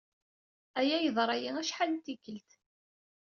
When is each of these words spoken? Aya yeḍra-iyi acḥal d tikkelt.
Aya 0.79 0.97
yeḍra-iyi 1.01 1.51
acḥal 1.61 1.91
d 1.95 1.99
tikkelt. 2.05 2.49